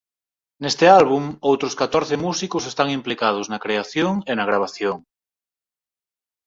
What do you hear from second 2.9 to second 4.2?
implicados na creación